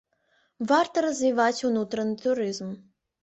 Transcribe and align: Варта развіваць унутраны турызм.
Варта 0.71 1.03
развіваць 1.07 1.63
унутраны 1.71 2.15
турызм. 2.27 2.73